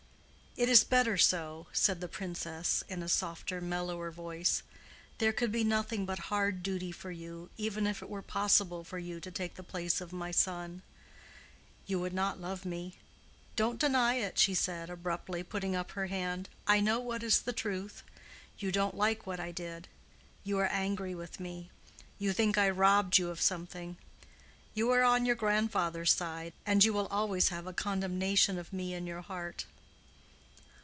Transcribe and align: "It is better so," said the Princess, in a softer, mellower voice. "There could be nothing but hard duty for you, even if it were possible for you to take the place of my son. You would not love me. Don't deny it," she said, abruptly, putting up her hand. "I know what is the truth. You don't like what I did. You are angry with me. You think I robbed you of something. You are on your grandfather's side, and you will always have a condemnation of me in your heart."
"It 0.57 0.67
is 0.67 0.83
better 0.83 1.17
so," 1.17 1.67
said 1.71 2.01
the 2.01 2.09
Princess, 2.09 2.83
in 2.89 3.01
a 3.01 3.07
softer, 3.07 3.61
mellower 3.61 4.11
voice. 4.11 4.63
"There 5.17 5.31
could 5.31 5.49
be 5.49 5.63
nothing 5.63 6.05
but 6.05 6.19
hard 6.27 6.61
duty 6.61 6.91
for 6.91 7.09
you, 7.09 7.49
even 7.55 7.87
if 7.87 8.01
it 8.03 8.09
were 8.09 8.21
possible 8.21 8.83
for 8.83 8.99
you 8.99 9.21
to 9.21 9.31
take 9.31 9.55
the 9.55 9.63
place 9.63 10.01
of 10.01 10.11
my 10.11 10.29
son. 10.29 10.81
You 11.87 12.01
would 12.01 12.11
not 12.11 12.41
love 12.41 12.65
me. 12.65 12.97
Don't 13.55 13.79
deny 13.79 14.15
it," 14.15 14.37
she 14.37 14.53
said, 14.53 14.89
abruptly, 14.89 15.41
putting 15.41 15.73
up 15.73 15.91
her 15.91 16.07
hand. 16.07 16.49
"I 16.67 16.81
know 16.81 16.99
what 16.99 17.23
is 17.23 17.39
the 17.39 17.53
truth. 17.53 18.03
You 18.59 18.73
don't 18.73 18.93
like 18.95 19.25
what 19.25 19.39
I 19.39 19.53
did. 19.53 19.87
You 20.43 20.59
are 20.59 20.67
angry 20.67 21.15
with 21.15 21.39
me. 21.39 21.71
You 22.19 22.33
think 22.33 22.57
I 22.57 22.69
robbed 22.69 23.17
you 23.17 23.29
of 23.29 23.39
something. 23.39 23.95
You 24.73 24.91
are 24.91 25.01
on 25.01 25.25
your 25.25 25.35
grandfather's 25.37 26.11
side, 26.11 26.51
and 26.65 26.83
you 26.83 26.91
will 26.91 27.07
always 27.07 27.47
have 27.49 27.67
a 27.67 27.73
condemnation 27.73 28.59
of 28.59 28.73
me 28.73 28.93
in 28.93 29.07
your 29.07 29.21
heart." 29.21 29.65